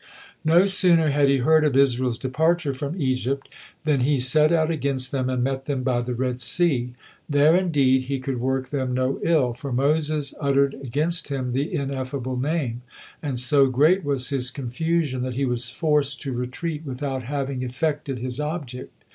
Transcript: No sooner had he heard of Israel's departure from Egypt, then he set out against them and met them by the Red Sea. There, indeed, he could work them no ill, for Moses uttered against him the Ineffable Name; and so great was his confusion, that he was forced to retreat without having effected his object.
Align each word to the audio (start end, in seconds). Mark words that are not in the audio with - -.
No 0.43 0.65
sooner 0.65 1.11
had 1.11 1.29
he 1.29 1.37
heard 1.37 1.63
of 1.63 1.77
Israel's 1.77 2.17
departure 2.17 2.73
from 2.73 2.99
Egypt, 2.99 3.47
then 3.83 3.99
he 3.99 4.17
set 4.17 4.51
out 4.51 4.71
against 4.71 5.11
them 5.11 5.29
and 5.29 5.43
met 5.43 5.65
them 5.65 5.83
by 5.83 6.01
the 6.01 6.15
Red 6.15 6.39
Sea. 6.41 6.95
There, 7.29 7.55
indeed, 7.55 8.01
he 8.05 8.17
could 8.17 8.39
work 8.39 8.69
them 8.71 8.95
no 8.95 9.19
ill, 9.21 9.53
for 9.53 9.71
Moses 9.71 10.33
uttered 10.41 10.73
against 10.73 11.27
him 11.29 11.51
the 11.51 11.71
Ineffable 11.71 12.35
Name; 12.37 12.81
and 13.21 13.37
so 13.37 13.67
great 13.67 14.03
was 14.03 14.29
his 14.29 14.49
confusion, 14.49 15.21
that 15.21 15.35
he 15.35 15.45
was 15.45 15.69
forced 15.69 16.19
to 16.23 16.33
retreat 16.33 16.81
without 16.83 17.21
having 17.21 17.61
effected 17.61 18.17
his 18.17 18.39
object. 18.39 18.91